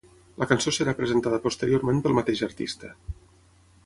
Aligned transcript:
La 0.43 0.45
cançó 0.51 0.71
serà 0.77 0.95
presentada 1.01 1.39
posteriorment 1.45 2.01
pel 2.07 2.17
mateix 2.21 2.41
artista. 2.51 2.91